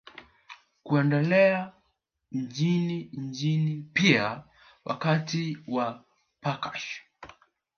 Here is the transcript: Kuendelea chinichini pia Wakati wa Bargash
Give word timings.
Kuendelea 0.83 1.73
chinichini 2.53 3.89
pia 3.93 4.43
Wakati 4.85 5.57
wa 5.67 6.05
Bargash 6.41 7.01